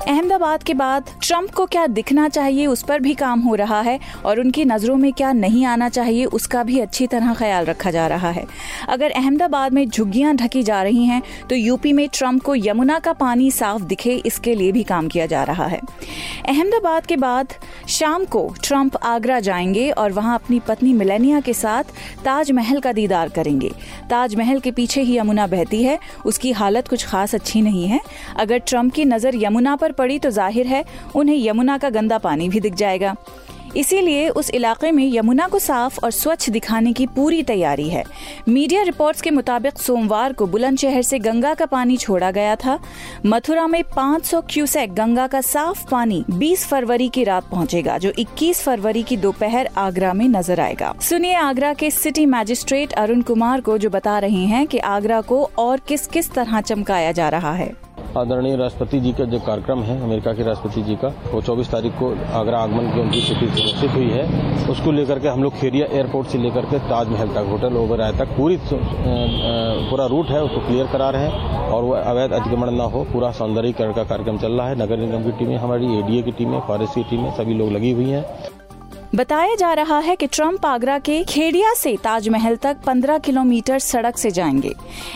अहमदाबाद 0.00 0.62
के 0.62 0.74
बाद 0.74 1.08
ट्रंप 1.22 1.50
को 1.50 1.64
क्या 1.66 1.86
दिखना 1.86 2.28
चाहिए 2.28 2.66
उस 2.66 2.82
पर 2.82 3.00
भी 3.00 3.12
काम 3.14 3.40
हो 3.40 3.54
रहा 3.54 3.80
है 3.80 3.98
और 4.26 4.40
उनकी 4.40 4.64
नज़रों 4.64 4.96
में 4.96 5.12
क्या 5.12 5.32
नहीं 5.32 5.64
आना 5.66 5.88
चाहिए 5.88 6.24
उसका 6.24 6.62
भी 6.62 6.78
अच्छी 6.80 7.06
तरह 7.06 7.34
ख्याल 7.34 7.64
रखा 7.64 7.90
जा 7.90 8.06
रहा 8.06 8.30
है। 8.30 8.44
अगर 8.88 9.10
अहमदाबाद 9.10 9.72
में 9.72 9.88
झुग्गियाँ 9.88 10.34
ढकी 10.36 10.62
जा 10.62 10.82
रही 10.82 11.04
हैं 11.04 11.22
तो 11.50 11.56
यूपी 11.56 11.92
में 11.92 12.08
ट्रंप 12.08 12.42
को 12.42 12.54
यमुना 12.56 12.98
का 12.98 13.12
पानी 13.12 13.50
साफ़ 13.50 13.82
दिखे, 13.82 14.14
इसके 14.16 14.54
लिए 14.54 14.72
भी 14.72 14.82
काम 14.82 15.08
किया 15.08 15.26
जा 15.26 15.42
रहा 15.42 15.66
है। 15.66 15.80
अहमदाबाद 16.48 17.06
के 17.06 17.16
बाद 17.16 17.54
शाम 17.88 18.24
को 18.24 18.46
ट्रंप 18.62 18.96
आगरा 18.96 19.40
जाएँगे 19.40 19.88
और 19.90 20.12
वहाँ 20.12 20.34
अपनी 20.34 20.60
पत्नी 20.60 20.92
मिलेनिया 20.94 21.40
के 21.40 21.52
साथ 21.52 21.92
ताजमहल 22.24 22.80
का 22.80 22.92
दीदार 22.92 23.28
करेंगे। 23.28 23.70
ताजमहल 24.10 24.60
के 24.60 24.70
पीछे 24.70 25.02
ही 25.02 25.18
यमुना 25.18 25.46
बहती 25.46 25.82
है, 25.82 25.98
उसकी 26.26 26.52
हालत 26.52 26.88
कुछ 26.88 27.06
खास 27.06 27.34
अच्छी 27.34 27.62
नहीं 27.62 27.86
है। 27.86 28.00
अगर 28.38 28.58
ट्रंप 28.60 28.94
की 28.94 29.04
नज़र 29.04 29.36
यमुना 29.36 29.76
पर 29.76 29.89
पड़ी 29.92 30.18
तो 30.18 30.30
ज़ाहिर 30.30 30.66
है 30.66 30.84
उन्हें 31.14 31.36
यमुना 31.38 31.78
का 31.78 31.90
गंदा 31.90 32.18
पानी 32.18 32.48
भी 32.48 32.60
दिख 32.60 32.74
जाएगा। 32.74 33.16
इसीलिए 33.76 34.28
उस 34.28 34.50
इलाके 34.50 34.90
में 34.92 35.04
यमुना 35.14 35.46
को 35.48 35.58
साफ़ 35.58 35.98
और 36.04 36.10
स्वच्छ 36.10 36.50
दिखाने 36.50 36.92
की 36.92 37.06
पूरी 37.06 37.42
तैयारी 37.42 37.88
है। 37.88 38.02
मीडिया 38.48 38.82
रिपोर्ट्स 38.82 39.20
के 39.20 39.30
मुताबिक 39.30 39.78
सोमवार 39.78 40.32
को 40.32 40.46
बुलंदशहर 40.46 41.02
से 41.02 41.18
गंगा 41.18 41.52
का 41.54 41.66
पानी 41.66 41.96
छोड़ा 41.96 42.30
गया 42.30 42.56
था। 42.56 42.78
मथुरा 43.26 43.66
में 43.66 43.82
500 43.96 44.40
क्यूसेक 44.50 44.94
गंगा 44.94 45.26
का 45.26 45.40
साफ़ 45.40 45.84
पानी 45.90 46.24
20 46.30 46.66
फरवरी 46.66 47.08
की 47.08 47.24
रात 47.24 47.48
पहुंचेगा, 47.50 47.98
जो 47.98 48.12
21 48.18 48.62
फरवरी 48.62 49.02
की 49.02 49.16
दोपहर 49.16 49.68
आगरा 49.76 50.12
में 50.12 50.26
नज़र 50.28 50.60
आएगा। 50.60 50.94
सुनिए 51.00 51.34
आगरा 51.34 51.72
के 51.74 51.90
सिटी 51.90 52.26
मैजिस्ट्रेट 52.26 52.92
अरुण 52.92 53.22
कुमार 53.22 53.60
को, 53.60 53.78
जो 53.78 53.90
बता 53.90 54.18
रहे 54.18 54.44
हैं 54.46 54.66
की 54.66 54.78
आगरा 54.78 55.20
को 55.20 55.42
और 55.58 55.80
किस 55.88 56.06
किस 56.06 56.30
तरह 56.30 56.60
चमकाया 56.60 57.12
जा 57.12 57.28
रहा 57.28 57.52
है। 57.52 57.72
आदरणीय 58.18 58.56
राष्ट्रपति 58.56 58.98
जी 59.00 59.12
का 59.12 59.24
जो 59.24 59.38
कार्यक्रम 59.38 59.82
है, 59.82 60.00
अमेरिका 60.02 60.32
के 60.32 60.42
राष्ट्रपति 60.42 60.82
जी 60.82 60.94
का, 60.96 61.08
वो 61.32 61.40
24 61.40 61.70
तारीख 61.70 61.92
को 61.92 62.10
आगरा 62.34 62.58
आगमन 62.58 62.90
की 62.92 63.00
उनकी 63.00 63.20
तिथि 63.20 63.46
घोषित 63.46 63.90
हुई 63.90 64.08
है। 64.10 64.68
उसको 64.68 64.92
लेकर 64.92 65.18
के 65.18 65.28
हम 65.28 65.42
लोग 65.42 65.58
खेरिया 65.58 65.86
एयरपोर्ट 65.92 66.28
से 66.28 66.38
लेकर 66.38 66.64
के 66.64 66.78
ताजमहल 66.88 67.28
तक, 67.28 67.46
होटल 67.50 67.76
ओबराय 67.76 68.12
तक, 68.12 68.36
पूरी 68.36 68.58
पूरा 69.90 70.06
रूट 70.06 70.26
है, 70.26 70.42
उसको 70.42 70.66
क्लियर 70.66 70.86
करा 70.86 71.10
रहे 71.10 71.28
हैं 71.28 71.58
और 71.68 71.82
वो 71.82 71.92
अवैध 71.92 72.32
अतिक्रमण 72.32 72.70
न 72.70 72.90
हो, 72.92 73.04
पूरा 73.12 73.30
सौंदर्यीकरण 73.32 73.92
का 73.92 74.04
कार्यक्रम 74.04 74.38
चल 74.38 74.52
रहा 74.52 74.68
है। 74.68 74.82
नगर 74.82 74.98
निगम 74.98 75.22
की 75.22 75.38
टीमें 75.38 75.56
हमारी 75.56 75.98
एडीए 75.98 76.22
की 76.22 76.32
टीमें, 76.32 76.60
फॉरेस्ट 76.60 76.94
की 76.94 77.02
टीमें, 77.10 77.30
सभी 77.30 77.54
लोग 77.54 77.72
लगी 77.72 77.92
हुई 77.92 78.10
हैं। 78.10 78.24
बताया 79.14 79.54
जा 79.54 79.72
रहा 79.72 79.98
है 79.98 80.14
कि 80.16 80.26
ट्रंप 80.26 80.66
आगरा 80.66 80.98
के 80.98 81.22
खेड़िया 81.24 81.72
से 81.74 81.96
ताजमहल 81.96 82.56
तक 82.56 82.76
15 82.86 83.18
किलोमीटर 83.20 83.78
सड़क 83.78 84.16
से 84.16 84.30
जाएँगे। 84.30 84.72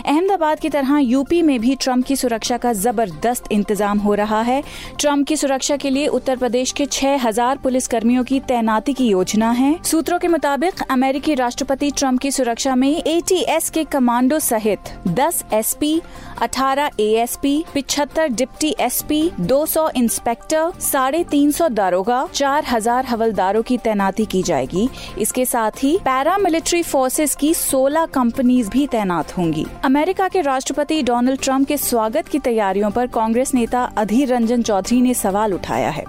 अहमदाबाद 0.06 0.60
की 0.60 0.68
तरह 0.68 0.98
यूपी 0.98 1.42
में 1.42 1.60
भी 1.60 1.74
ट्रंप 1.74 2.04
की 2.04 2.16
सुरक्षा 2.16 2.56
का 2.56 2.72
ज़बरदस्त 2.72 3.44
इंतज़ाम 3.52 3.98
हो 3.98 4.14
रहा 4.14 4.40
है। 4.42 4.62
ट्रंप 5.00 5.26
की 5.26 5.36
सुरक्षा 5.36 5.76
के 5.76 5.90
लिए 5.90 6.06
उत्तर 6.06 6.36
प्रदेश 6.36 6.72
के 6.72 6.86
6000 6.86 7.58
पुलिस 7.58 7.86
कर्मियों 7.86 8.24
की 8.24 8.40
तैनाती 8.40 8.92
की 8.92 9.06
योजना 9.08 9.50
है। 9.50 9.78
सूत्रों 9.84 10.18
के 10.18 10.28
मुताबिक, 10.28 10.82
अमेरिकी 10.90 11.34
राष्ट्रपति 11.34 11.90
ट्रंप 11.90 12.20
की 12.20 12.30
सुरक्षा 12.30 12.74
में 12.74 12.90
एटीएस 12.96 13.70
के 13.70 13.84
कमांडो 13.84 14.38
सहित 14.38 14.92
10 15.08 15.44
एसपी 15.52 16.00
18 16.42 16.90
एएसपी 17.00 17.64
पिछहत्तर 17.74 18.28
डिप्टी 18.28 18.74
एसपी 18.80 19.30
200 19.40 19.88
इंस्पेक्टर, 19.96 20.72
साढ़े 20.80 21.24
तीन 21.24 21.50
सौ 21.50 21.68
दारोगा, 21.68 22.26
चार 22.34 22.64
हज़ार 22.64 23.06
हवलदारों 23.06 23.62
की 23.62 23.78
तैनाती 23.84 24.26
की 24.26 24.42
जाएगी। 24.42 24.88
इसके 25.18 25.44
साथ 25.44 25.82
ही 25.82 25.96
पैरामिलिट्री 25.98 26.82
फोर्सेस 26.82 27.34
की 27.34 27.54
16 27.54 28.06
कंपनीज़ 28.06 28.70
भी 28.70 28.86
तैनात 28.86 29.36
होंगी। 29.36 29.66
अमेरिका 29.84 30.28
के 30.28 30.40
राष्ट्रपति 30.40 31.02
डोनाल्ड 31.02 31.40
ट्रंप 31.40 31.68
के 31.68 31.76
स्वागत 31.76 32.28
की 32.28 32.38
तैयारियों 32.38 32.90
पर 32.90 33.06
कांग्रेस 33.06 33.54
नेता 33.54 33.82
अधीर 33.98 34.28
रंजन 34.28 34.62
चौधरी 34.62 35.00
ने 35.00 35.14
सवाल 35.14 35.54
उठाया 35.54 35.90
है। 35.90 36.04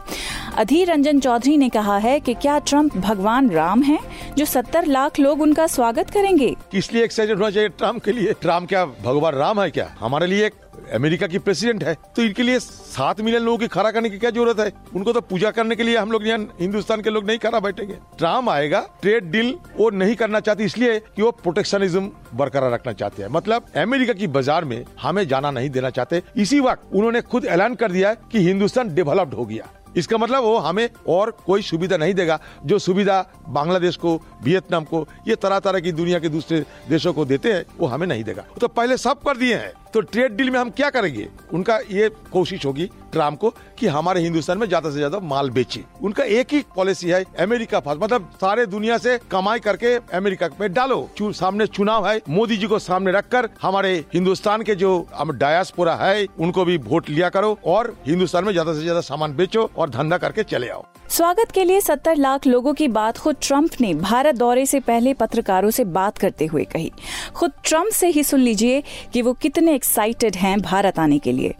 अधीर 0.57 0.91
रंजन 0.91 1.19
चौधरी 1.19 1.57
ने 1.57 1.69
कहा 1.69 1.97
है 1.97 2.19
कि 2.19 2.33
क्या 2.33 2.59
ट्रंप 2.59 2.97
भगवान 2.97 3.49
राम 3.49 3.81
हैं, 3.81 3.99
जो 4.37 4.45
70 4.45 4.85
लाख 4.85 5.19
लोग 5.19 5.41
उनका 5.41 5.67
स्वागत 5.67 6.09
करेंगे? 6.09 6.55
इसलिए 6.73 7.03
एक्साइटेड 7.03 7.37
होना 7.37 7.49
चाहिए 7.49 7.69
ट्रंप 7.69 8.03
के 8.03 8.11
लिए? 8.11 8.33
ट्रंप 8.33 8.69
क्या 8.69 8.85
भगवान 8.85 9.33
राम 9.33 9.61
है 9.61 9.69
क्या? 9.69 9.89
हमारे 9.99 10.27
लिए 10.27 10.49
अमेरिका 10.93 11.27
की 11.27 11.39
प्रेसिडेंट 11.39 11.83
है 11.83 11.93
तो 12.15 12.23
इनके 12.23 12.43
लिए 12.43 12.59
सात 12.59 13.21
मिलियन 13.21 13.43
लोगों 13.43 13.57
की 13.57 13.67
खड़ा 13.67 13.91
करने 13.91 14.09
की 14.09 14.17
क्या 14.17 14.29
ज़रूरत 14.31 14.59
है? 14.59 14.71
उनको 14.95 15.13
तो 15.13 15.21
पूजा 15.23 15.51
करने 15.51 15.75
के 15.75 15.83
लिए 15.83 15.97
हम 15.97 16.11
लोग 16.11 16.27
यहाँ 16.27 16.55
हिंदुस्तान 16.59 17.01
के 17.01 17.09
लोग 17.09 17.25
नहीं 17.27 17.37
खड़ा 17.39 17.59
बैठेंगे। 17.59 17.97
ट्राम 18.17 18.49
आएगा, 18.49 18.79
ट्रेड 19.01 19.31
डील 19.31 19.53
वो 19.77 19.89
नहीं 19.91 20.15
करना 20.15 20.39
चाहती, 20.39 20.63
इसलिए 20.63 20.99
कि 20.99 21.21
वो 21.21 21.31
प्रोटेक्शनिज्म 21.33 22.11
बरकरार 22.33 22.71
रखना 22.71 22.93
चाहते 22.93 23.23
हैं। 23.23 23.29
मतलब 23.31 23.65
अमेरिका 23.77 24.13
की 24.13 24.27
बाज़ार 24.29 24.65
में 24.65 24.83
हमें 25.01 25.27
जाना 25.27 25.51
नहीं 25.51 25.69
देना 25.69 25.89
चाहते। 25.91 26.21
इसी 26.37 26.59
वक्त 26.61 26.93
उन्होंने 26.93 27.21
खुद 27.23 27.45
ऐलान 27.47 27.75
कर 27.75 27.91
दिया 27.91 28.13
कि 28.13 28.39
हिंदुस्तान 28.41 28.93
डेवलप्ड 28.95 29.33
हो 29.33 29.45
गया। 29.45 29.69
इसका 29.95 30.17
मतलब 30.17 30.43
वो 30.43 30.57
हमें 30.57 30.89
और 31.07 31.37
कोई 31.45 31.61
सुविधा 31.61 31.97
नहीं 31.97 32.13
देगा। 32.13 32.39
जो 32.65 32.79
सुविधा 32.79 33.29
बांग्लादेश 33.49 33.95
को, 33.95 34.21
वियतनाम 34.43 34.83
को, 34.83 35.07
ये 35.27 35.35
तरह 35.35 35.59
तरह 35.59 35.79
की 35.79 35.91
दुनिया 35.91 36.19
के 36.19 36.29
दूसरे 36.29 36.65
देशों 36.89 37.13
को 37.13 37.25
देते 37.25 37.53
हैं, 37.53 37.65
वो 37.79 37.87
हमें 37.87 38.07
नहीं 38.07 38.23
देगा। 38.23 38.43
तो 38.61 38.67
पहले 38.67 38.97
सब 38.97 39.13
कर 39.13 39.37
दिए 39.37 39.55
हैं। 39.55 39.73
तो 39.93 40.01
ट्रेड 40.01 40.35
डील 40.35 40.49
में 40.49 40.59
हम 40.59 40.69
क्या 40.69 40.89
करेंगे? 40.89 41.29
उनका 41.53 41.77
ये 41.77 42.09
कोशिश 42.09 42.65
होगी 42.65 42.89
ट्रंप 43.15 43.39
को 43.39 43.49
कि 43.79 43.87
हमारे 43.89 44.21
हिंदुस्तान 44.21 44.57
में 44.57 44.67
ज़्यादा 44.67 44.89
से 44.89 44.95
ज़्यादा 44.97 45.19
माल 45.25 45.49
बेचे। 45.51 45.83
उनका 46.03 46.23
एक 46.35 46.53
ही 46.53 46.63
पॉलिसी 46.75 47.09
है, 47.09 47.23
अमेरिका 47.39 47.79
फ़र्स्ट 47.79 48.03
मतलब 48.03 48.29
सारे 48.41 48.65
दुनिया 48.67 48.97
से 48.99 49.17
कमाई 49.31 49.59
करके 49.61 49.95
अमेरिका 50.15 50.47
पे 50.59 50.69
डालो। 50.69 51.09
सामने 51.21 51.67
चुनाव 51.67 52.07
है, 52.07 52.21
मोदी 52.29 52.57
जी 52.57 52.67
को 52.67 52.79
सामने 52.81 53.11
रखकर 53.11 53.49
हमारे 53.61 53.93
हिंदुस्तान 54.13 54.61
के 54.61 54.75
जो 54.75 54.91
हम 55.15 55.31
डायस्पोरा 55.33 55.95
है, 55.95 56.25
उनको 56.39 56.65
भी 56.65 56.77
वोट 56.79 57.09
लिया 57.09 57.29
करो 57.29 57.57
और 57.65 57.95
हिंदुस्तान 58.07 58.45
में 58.45 58.51
ज़्यादा 58.51 58.73
से 58.73 58.81
ज़्यादा 58.81 59.01
सामान 59.03 59.35
बेचो 59.35 59.69
और 59.77 59.89
धंधा 59.89 60.17
करके 60.17 60.43
चले 60.45 60.69
आओ। 60.69 60.83
स्वागत 61.09 61.51
के 61.51 61.63
लिए 61.63 61.81
70 61.81 62.17
लाख 62.17 62.47
लोगों 62.47 62.73
की 62.73 62.87
बात 62.89 63.17
खुद 63.17 63.35
ट्रंप 63.41 63.71
ने 63.81 63.93
भारत 63.95 64.35
दौरे 64.35 64.65
से 64.65 64.79
पहले 64.81 65.13
पत्रकारों 65.15 65.69
से 65.71 65.83
बात 65.93 66.17
करते 66.17 66.45
हुए 66.45 66.63
कही। 66.65 66.91
खुद 67.35 67.51
ट्रंप 67.63 67.91
से 67.93 68.07
ही 68.07 68.23
सुन 68.23 68.39
लीजिए 68.39 68.83
कि 69.13 69.21
वो 69.21 69.33
कितने 69.35 69.75
एक्साइटेड 69.75 70.35
हैं 70.35 70.59
भारत 70.61 70.99
आने 70.99 71.19
के 71.19 71.31
लिए। 71.31 71.55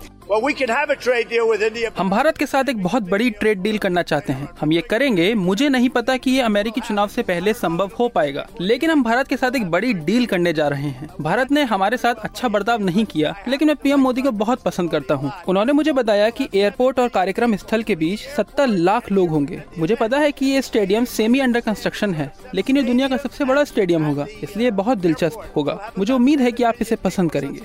हम 1.98 2.10
भारत 2.10 2.38
के 2.38 2.46
साथ 2.46 2.70
एक 2.70 2.82
बहुत 2.84 3.04
बड़ी 3.10 3.30
ट्रेड 3.32 3.62
डील 3.62 3.78
करना 3.78 4.02
चाहते 4.02 4.34
हैं। 4.34 4.48
हम 4.62 4.72
ये 4.74 4.82
करेंगे 4.82 5.34
मुझे 5.36 5.68
नहीं 5.70 5.90
पता 5.90 6.16
कि 6.18 6.32
ये 6.32 6.42
अमेरिकी 6.42 6.82
चुनाव 6.82 7.08
से 7.08 7.24
पहले 7.24 7.54
संभव 7.54 7.92
हो 8.00 8.08
पाएगा 8.10 8.46
लेकिन 8.62 8.92
हम 8.92 9.04
भारत 9.04 9.28
के 9.28 9.38
साथ 9.38 9.56
एक 9.56 9.70
बड़ी 9.72 9.94
डील 9.94 10.26
करने 10.26 10.54
जा 10.54 10.68
रहे 10.68 10.90
हैं। 10.90 11.10
भारत 11.22 11.52
ने 11.52 11.64
हमारे 11.64 11.98
साथ 11.98 12.24
अच्छा 12.24 12.48
बर्ताव 12.48 12.84
नहीं 12.84 13.06
किया 13.06 13.36
लेकिन 13.48 13.68
मैं 13.68 13.76
पीएम 13.76 14.00
मोदी 14.00 14.22
को 14.22 14.32
बहुत 14.34 14.64
पसंद 14.64 14.92
करता 14.92 15.14
हूँ। 15.14 15.32
उन्होंने 15.48 15.74
मुझे 15.74 15.94
बताया 15.94 16.30
की 16.32 16.50
एयरपोर्ट 16.54 17.00
और 17.00 17.10
कार्यक्रम 17.10 17.56
स्थल 17.56 17.84
के 17.84 17.96
बीच 17.96 18.28
सत्तर 18.28 18.68
लाख 18.68 19.12
लोग 19.12 19.30
होंगे। 19.30 19.62
मुझे 19.80 19.96
पता 19.96 20.18
है 20.18 20.32
की 20.32 20.52
ये 20.52 20.62
स्टेडियम 20.62 21.06
सेमी 21.08 21.40
अंडर 21.40 21.60
कंस्ट्रक्शन 21.62 22.14
है 22.14 22.32
लेकिन 22.56 22.78
ये 22.78 22.84
दुनिया 22.84 23.08
का 23.08 23.18
सबसे 23.18 23.46
बड़ा 23.46 23.64
स्टेडियम 23.66 24.06
होगा 24.06 24.26
इसलिए 24.44 24.72
बहुत 24.74 24.98
दिलचस्प 24.98 25.52
होगा। 25.56 25.80
मुझे 25.98 26.14
उम्मीद 26.14 26.42
है 26.42 26.52
की 26.52 26.64
आप 26.64 26.76
इसे 26.82 26.96
पसंद 26.98 27.32
करेंगे। 27.32 27.62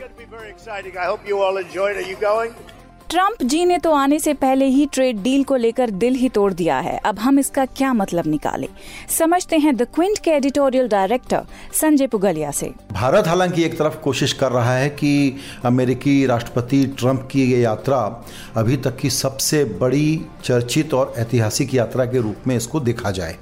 ट्रंप 3.11 3.43
जी 3.43 3.65
ने 3.65 3.77
तो 3.79 3.93
आने 3.93 4.19
से 4.19 4.33
पहले 4.35 4.65
ही 4.65 4.85
ट्रेड 4.87 5.23
डील 5.23 5.43
को 5.45 5.57
लेकर 5.57 5.91
दिल 5.91 6.15
ही 6.15 6.29
तोड़ 6.29 6.53
दिया 6.53 6.79
है। 6.79 6.97
अब 6.99 7.19
हम 7.19 7.39
इसका 7.39 7.65
क्या 7.65 7.93
मतलब 7.93 8.27
निकाले? 8.27 8.69
समझते 9.09 9.59
हैं 9.59 9.75
द 9.77 9.87
क्विंट 9.95 10.19
के 10.19 10.31
एडिटोरियल 10.31 10.89
डायरेक्टर 10.89 11.43
संजय 11.73 12.07
पुगलिया 12.07 12.51
से। 12.51 12.71
भारत 12.93 13.29
हालाँकि 13.29 13.65
एक 13.65 13.79
तरफ़ 13.79 13.97
कोशिश 13.97 14.33
कर 14.33 14.53
रहा 14.53 14.77
है 14.77 14.89
कि 14.91 15.37
अमेरिकी 15.65 16.27
राष्ट्रपति 16.27 16.85
ट्रंप 16.99 17.29
की 17.33 17.51
ये 17.53 17.61
यात्रा 17.61 18.25
अभी 18.57 18.77
तक 18.77 18.97
की 18.97 19.11
सबसे 19.11 19.65
बड़ी, 19.65 20.21
चर्चित 20.45 20.95
और 20.95 21.15
ऐतिहासिक 21.17 21.75
यात्रा 21.75 22.05
के 22.05 22.21
रूप 22.21 22.47
में 22.47 22.57
इसको 22.57 22.81
देखा 22.81 23.11
जाए। 23.11 23.37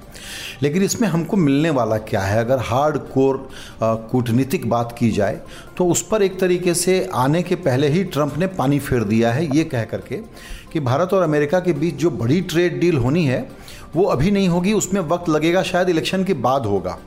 लेकिन 0.62 0.82
इसमें 0.82 1.08
हमको 1.08 1.36
मिलने 1.36 1.70
वाला 1.70 1.98
क्या 1.98 2.20
है? 2.20 2.38
अगर 2.40 2.58
हार्ड 2.58 2.98
कोर 3.08 3.48
कूटनीतिक 3.82 4.68
बात 4.70 4.94
की 4.98 5.10
जाए 5.10 5.40
तो 5.76 5.86
उस 5.86 6.02
पर 6.02 6.22
एक 6.22 6.38
तरीके 6.40 6.74
से 6.74 7.08
आने 7.14 7.42
के 7.42 7.54
पहले 7.56 7.88
ही 7.88 8.04
ट्रंप 8.04 8.36
ने 8.38 8.46
पानी 8.46 8.78
फेर 8.78 9.04
दिया 9.04 9.32
है 9.32 9.56
ये 9.56 9.64
कह 9.64 9.84
करके 9.84 10.16
कि 10.72 10.80
भारत 10.80 11.12
और 11.14 11.22
अमेरिका 11.22 11.60
के 11.60 11.72
बीच 11.72 11.94
जो 11.94 12.10
बड़ी 12.10 12.40
ट्रेड 12.40 12.80
डील 12.80 12.96
होनी 12.96 13.24
है, 13.24 13.40
वो 13.96 14.04
अभी 14.04 14.30
नहीं 14.30 14.48
होगी, 14.48 14.72
उसमें 14.72 15.00
वक्त 15.00 15.28
लगेगा, 15.28 15.62
शायद 15.62 15.88
इलेक्शन 15.88 16.24
के 16.24 16.34
बाद 16.34 16.66
होगा। 16.66 16.98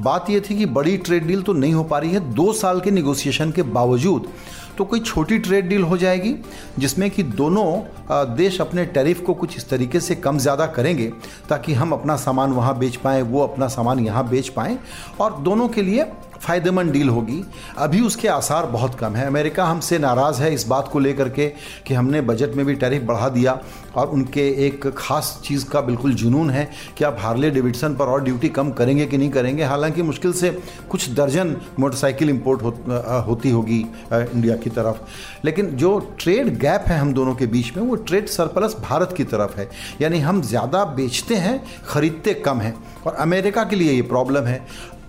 बात 0.00 0.30
यह 0.30 0.40
थी 0.40 0.56
कि 0.58 0.66
बड़ी 0.66 0.96
ट्रेड 0.96 1.26
डील 1.26 1.42
तो 1.42 1.52
नहीं 1.52 1.74
हो 1.74 1.84
पा 1.84 1.98
रही 1.98 2.12
है, 2.12 2.20
दो 2.34 2.52
साल 2.52 2.80
के 2.80 2.90
निगोसिएशन 2.90 3.50
के 3.50 3.62
बावजूद 3.62 4.28
तो 4.78 4.84
कोई 4.84 5.00
छोटी 5.00 5.38
ट्रेड 5.38 5.68
डील 5.68 5.82
हो 5.82 5.96
जाएगी, 5.98 6.34
जिसमें 6.78 7.10
कि 7.10 7.22
दोनों 7.22 8.34
देश 8.36 8.60
अपने 8.60 8.84
टैरिफ 8.86 9.20
को 9.20 9.34
कुछ 9.34 9.56
इस 9.56 9.68
तरीके 9.68 10.00
से 10.00 10.14
कम 10.16 10.38
ज़्यादा 10.38 10.66
करेंगे, 10.68 11.10
ताकि 11.48 11.74
हम 11.74 11.92
अपना 11.92 12.16
सामान 12.16 12.52
वहाँ 12.52 12.78
बेच 12.78 12.96
पाएँ, 12.96 13.22
वो 13.22 13.42
अपना 13.42 13.68
सामान 13.68 14.00
यहाँ 14.00 14.28
बेच 14.28 14.48
पाएँ, 14.48 14.78
और 15.20 15.38
दोनों 15.38 15.68
के 15.68 15.82
लिए 15.82 16.04
फ़ायदेमंद 16.38 16.92
डील 16.92 17.08
होगी। 17.08 17.42
अभी 17.78 18.00
उसके 18.00 18.28
आसार 18.28 18.66
बहुत 18.68 18.94
कम 18.94 19.14
है। 19.14 19.26
अमेरिका 19.26 19.64
हमसे 19.64 19.98
नाराज़ 19.98 20.42
है 20.42 20.52
इस 20.54 20.66
बात 20.68 20.88
को 20.88 20.98
लेकर 20.98 21.28
के 21.28 21.46
कि 21.86 21.94
हमने 21.94 22.20
बजट 22.22 22.54
में 22.54 22.64
भी 22.66 22.74
टैरिफ 22.74 23.02
बढ़ा 23.02 23.28
दिया 23.28 23.58
और 23.96 24.08
उनके 24.08 24.48
एक 24.66 24.86
ख़ास 24.88 25.38
चीज़ 25.44 25.64
का 25.64 25.80
बिल्कुल 25.80 26.14
जुनून 26.14 26.50
है 26.50 26.68
कि 26.98 27.04
आप 27.04 27.16
हार्ले 27.20 27.50
डेविडसन 27.50 27.94
पर 27.94 28.06
और 28.06 28.22
ड्यूटी 28.24 28.48
कम 28.48 28.70
करेंगे 28.72 29.06
कि 29.06 29.18
नहीं 29.18 29.30
करेंगे। 29.30 29.64
हालाँकि 29.64 30.02
मुश्किल 30.02 30.32
से 30.32 30.50
कुछ 30.90 31.08
दर्जन 31.10 31.56
मोटरसाइकिल 31.80 32.30
इम्पोर्ट 32.30 32.62
हो, 32.62 32.70
होती 33.28 33.50
होगी 33.50 33.80
इंडिया 34.12 34.56
की 34.56 34.70
तरफ़। 34.70 35.00
लेकिन 35.44 35.70
जो 35.76 35.98
ट्रेड 36.20 36.56
गैप 36.58 36.84
है 36.88 36.98
हम 36.98 37.12
दोनों 37.12 37.34
के 37.34 37.46
बीच 37.46 37.76
में 37.76 37.82
वो 37.84 37.94
ट्रेड 37.96 38.26
सरप्लस 38.28 38.76
भारत 38.80 39.14
की 39.16 39.24
तरफ़ 39.26 39.58
है। 39.58 39.68
यानी 40.00 40.18
हम 40.18 40.42
ज़्यादा 40.42 40.84
बेचते 40.96 41.34
हैं 41.36 41.62
खरीदते 41.88 42.34
कम 42.36 42.60
हैं। 42.60 42.74
और 43.06 43.14
अमेरिका 43.14 43.64
के 43.64 43.76
लिए 43.76 43.92
ये 43.92 44.02
प्रॉब्लम 44.02 44.44
है। 44.44 44.60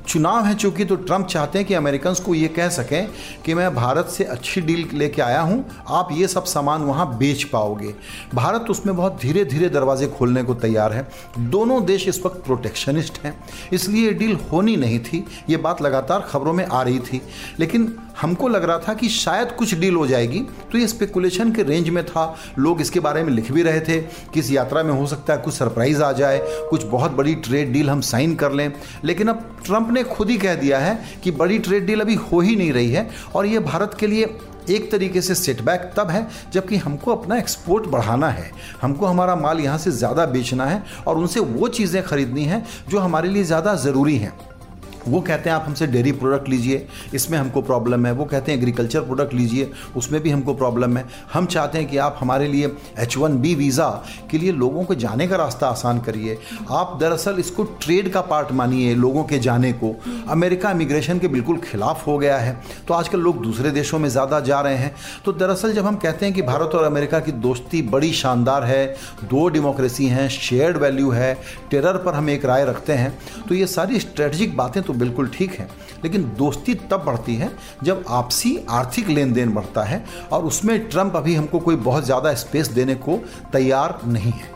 चुनाव 0.08 0.46
है, 0.46 0.54
चूँकि 0.56 0.86
तो 0.86 0.96
ट्रंप 0.98 1.28
चाहते 1.28 1.60
हैं 1.60 1.68
कि 1.68 1.74
अमेरिकन 1.74 2.14
को 2.26 2.36
ये 2.36 2.48
कह 2.48 2.70
सकें 2.70 3.08
कि 3.46 3.54
मैं 3.54 3.74
भारत 3.76 4.08
से 4.08 4.24
अच्छी 4.26 4.62
डील 4.62 4.88
लेके 4.94 5.22
आया 5.22 5.42
हूँ, 5.42 5.64
आप 5.88 6.10
ये 6.12 6.28
सब 6.28 6.44
सामान 6.46 6.82
वहाँ 6.82 7.08
बेच 7.18 7.44
पाओगे। 7.44 7.94
भारत 8.36 8.70
उसमें 8.70 8.96
बहुत 8.96 9.20
धीरे 9.22 9.44
धीरे 9.46 9.70
दरवाजे 9.70 10.08
खोलने 10.08 10.44
को 10.44 10.54
तैयार 10.56 10.94
है। 10.94 11.08
दोनों 11.40 11.84
देश 11.86 12.08
इस 12.08 12.22
वक्त 12.26 12.44
प्रोटेक्शनिस्ट 12.46 13.20
हैं, 13.20 13.38
इसलिए 13.74 14.06
ये 14.06 14.14
डील 14.14 14.36
होनी 14.52 14.76
नहीं 14.76 15.00
थी, 15.00 15.26
ये 15.50 15.58
बात 15.58 15.82
लगातार 15.82 16.22
खबरों 16.22 16.54
में 16.54 16.66
आ 16.66 16.82
रही 16.82 17.00
थी। 17.02 17.22
लेकिन 17.60 17.94
हमको 18.22 18.48
लग 18.48 18.64
रहा 18.64 18.78
था 18.80 18.94
कि 18.94 19.10
शायद 19.10 19.52
कुछ 19.52 19.74
डील 19.76 19.96
हो 19.96 20.06
जाएगी। 20.08 20.40
तो 20.72 20.78
ये 20.78 20.88
स्पेकुलेशन 20.88 21.52
के 21.52 21.64
रेंज 21.64 21.90
में 21.90 22.06
था। 22.06 22.36
लोग 22.60 22.82
इसके 22.82 23.00
बारे 23.00 23.24
में 23.24 23.32
लिख 23.34 23.52
भी 23.52 23.64
रहे 23.64 23.80
थे 23.80 24.00
कि 24.34 24.40
इस 24.40 24.52
यात्रा 24.52 24.84
में 24.84 24.94
हो 24.94 25.06
सकता 25.08 25.34
है 25.34 25.40
कुछ 25.42 25.54
सरप्राइज़ 25.54 26.04
आ 26.04 26.12
जाए, 26.14 26.40
कुछ 26.70 26.84
बहुत 26.86 27.12
बड़ी 27.12 27.36
ट्रेड 27.38 27.72
डील 27.74 27.90
हम 27.90 28.02
साइन 28.04 28.36
कर 28.36 28.52
लें। 28.52 28.72
लेकिन 29.06 29.28
अब 29.28 29.48
ट्रंप 29.66 29.92
ने 29.92 30.04
खुद 30.06 30.30
ही 30.30 30.38
कह 30.38 30.56
दिया 30.56 30.80
है 30.80 31.00
कि 31.24 31.32
बड़ी 31.34 31.60
ट्रेड 31.60 31.86
डील 31.86 32.02
अभी 32.02 32.16
हो 32.16 32.40
ही 32.40 32.56
नहीं 32.56 32.72
रही 32.74 32.92
है 32.92 33.10
और 33.36 33.46
ये 33.46 33.60
भारत 33.62 33.98
के 34.00 34.08
लिए 34.08 34.36
एक 34.70 34.90
तरीके 34.92 35.22
से 35.22 35.36
सेटबैक 35.36 35.82
तब 35.98 36.10
है, 36.10 36.28
जबकि 36.54 36.78
हमको 36.78 37.12
अपना 37.12 37.38
एक्सपोर्ट 37.38 37.86
बढ़ाना 37.88 38.30
है। 38.30 38.52
हमको 38.82 39.06
हमारा 39.06 39.36
माल 39.36 39.60
यहाँ 39.60 39.78
से 39.78 39.92
ज़्यादा 39.94 40.26
बेचना 40.28 40.66
है 40.66 40.84
और 41.08 41.18
उनसे 41.18 41.40
वो 41.40 41.68
चीज़ें 41.70 42.02
खरीदनी 42.04 42.44
हैं 42.44 42.66
जो 42.90 43.00
हमारे 43.00 43.30
लिए 43.30 43.44
ज़्यादा 43.44 43.76
ज़रूरी 43.78 44.18
हैं। 44.18 44.34
वो 45.08 45.22
कहते 45.22 45.50
हैं, 45.50 45.56
आप 45.56 45.64
हमसे 45.68 45.88
डेयरी 45.88 46.12
प्रोडक्ट 46.14 46.50
लीजिए, 46.50 46.86
इसमें 47.14 47.38
हमको 47.38 47.62
प्रॉब्लम 47.62 48.06
है। 48.06 48.12
वो 48.14 48.26
कहते 48.26 48.52
हैं, 48.52 48.60
एग्रीकल्चर 48.60 49.02
प्रोडक्ट 49.02 49.34
लीजिए, 49.34 49.70
उसमें 49.96 50.22
भी 50.22 50.30
हमको 50.30 50.54
प्रॉब्लम 50.54 50.98
है। 50.98 51.06
हम 51.34 51.46
चाहते 51.48 51.78
हैं 51.78 51.88
कि 51.88 51.98
आप 52.00 52.18
हमारे 52.20 52.48
लिए 52.48 52.72
एच 53.00 53.18
वन 53.18 53.38
बी 53.40 53.54
वीज़ा 53.56 53.90
के 54.32 54.38
लिए 54.38 54.52
लोगों 54.54 54.84
को 54.84 54.96
जाने 54.98 55.28
का 55.28 55.36
रास्ता 55.36 55.68
आसान 55.68 56.00
करिए। 56.00 56.38
आप 56.72 56.98
दरअसल 57.02 57.40
इसको 57.40 57.64
ट्रेड 57.82 58.12
का 58.14 58.22
पार्ट 58.24 58.52
मानिए 58.52 58.94
लोगों 58.96 59.24
के 59.24 59.40
जाने 59.40 59.72
को। 59.74 59.96
अमेरिका 60.30 60.72
इमिग्रेशन 60.72 61.20
के 61.20 61.28
बिल्कुल 61.28 61.58
खिलाफ 61.62 62.06
हो 62.08 62.18
गया 62.18 62.38
है 62.38 62.56
तो 62.88 62.94
आजकल 62.94 63.20
लोग 63.20 63.42
दूसरे 63.44 63.72
देशों 63.72 64.00
में 64.00 64.10
ज़्यादा 64.10 64.40
जा 64.42 64.60
रहे 64.62 64.76
हैं। 64.76 64.94
तो 65.26 65.32
दरअसल 65.34 65.74
जब 65.74 65.86
हम 65.86 65.96
कहते 65.98 66.26
हैं 66.26 66.34
कि 66.36 66.42
भारत 66.44 66.76
और 66.76 66.84
अमेरिका 66.86 67.20
की 67.20 67.32
दोस्ती 67.34 67.82
बड़ी 67.84 68.12
शानदार 68.14 68.64
है, 68.64 68.86
दो 69.24 69.48
डेमोक्रेसी 69.50 70.06
हैं, 70.08 70.28
शेयर्ड 70.30 70.78
वैल्यू 70.78 71.10
है, 71.12 71.34
टेरर 71.72 71.98
पर 71.98 72.14
हम 72.14 72.30
एक 72.30 72.46
राय 72.46 72.66
रखते 72.66 72.94
हैं 72.94 73.18
तो 73.48 73.56
ये 73.56 73.68
सारी 73.68 74.00
स्ट्रेटजिक 74.00 74.56
बातें 74.58 74.82
तो 74.84 74.94
बिल्कुल 74.98 75.28
ठीक 75.28 75.52
है। 75.52 75.68
लेकिन 76.04 76.24
दोस्ती 76.38 76.74
तब 76.92 77.04
बढ़ती 77.06 77.36
है 77.36 77.52
जब 77.84 78.04
आपसी 78.10 78.58
आर्थिक 78.70 79.10
लेन 79.10 79.34
देन 79.34 79.54
बढ़ता 79.54 79.84
है 79.84 80.04
और 80.32 80.44
उसमें 80.44 80.78
ट्रंप 80.90 81.16
अभी 81.16 81.36
हमको 81.36 81.60
कोई 81.60 81.76
बहुत 81.78 82.06
ज़्यादा 82.06 82.34
स्पेस 82.36 82.68
देने 82.70 82.96
को 82.98 83.20
तैयार 83.54 84.00
नहीं 84.06 84.32
है। 84.32 84.56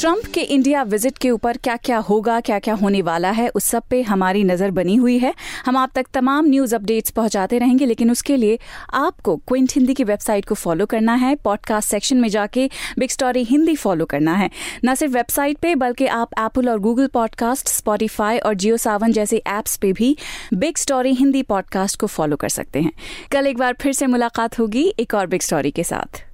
ट्रंप 0.00 0.26
के 0.34 0.40
इंडिया 0.42 0.82
विज़िट 0.82 1.18
के 1.18 1.30
ऊपर 1.30 1.56
क्या 1.56 1.74
क्या 1.76 1.96
होगा 1.98 2.38
क्या 2.40 2.58
क्या 2.58 2.74
होने 2.74 3.00
वाला 3.02 3.30
है, 3.30 3.48
उस 3.48 3.64
सब 3.64 3.82
पे 3.90 4.00
हमारी 4.02 4.44
नज़र 4.44 4.70
बनी 4.70 4.94
हुई 4.96 5.16
है। 5.18 5.32
हम 5.66 5.76
आप 5.76 5.90
तक 5.94 6.06
तमाम 6.14 6.46
न्यूज़ 6.46 6.74
अपडेट्स 6.74 7.10
पहुंचाते 7.10 7.58
रहेंगे, 7.58 7.86
लेकिन 7.86 8.10
उसके 8.10 8.36
लिए 8.36 8.58
आपको 8.94 9.36
क्विंट 9.38 9.72
हिंदी 9.76 9.94
की 9.94 10.04
वेबसाइट 10.04 10.44
को 10.44 10.54
फॉलो 10.54 10.86
करना 10.86 11.14
है। 11.14 11.34
पॉडकास्ट 11.36 11.90
सेक्शन 11.90 12.16
में 12.16 12.28
जाके 12.28 12.68
बिग 12.98 13.10
स्टोरी 13.10 13.42
हिंदी 13.44 13.74
फॉलो 13.76 14.04
करना 14.04 14.34
है। 14.34 14.50
न 14.84 14.94
सिर्फ़ 14.94 15.12
वेबसाइट 15.14 15.58
पे, 15.58 15.74
बल्कि 15.74 16.06
आप 16.06 16.30
एप्पल 16.38 16.68
और 16.68 16.78
गूगल 16.78 17.06
पॉडकास्ट 17.08 17.68
स्पॉटिफाई 17.68 18.38
और 18.38 18.54
जियो 18.54 18.76
सावन 18.76 19.12
जैसे 19.12 19.42
एप्स 19.48 19.76
पे 19.76 19.92
भी 19.92 20.16
बिग 20.54 20.76
स्टोरी 20.76 21.12
हिंदी 21.12 21.42
पॉडकास्ट 21.44 22.00
को 22.00 22.06
फॉलो 22.06 22.36
कर 22.36 22.48
सकते 22.48 22.80
हैं। 22.80 22.92
कल 23.32 23.46
एक 23.46 23.58
बार 23.58 23.76
फिर 23.80 23.92
से 23.92 24.06
मुलाकात 24.06 24.58
होगी 24.58 24.92
एक 24.98 25.14
और 25.14 25.26
बिग 25.26 25.42
स्टोरी 25.42 25.70
के 25.70 25.84
साथ। 25.84 26.29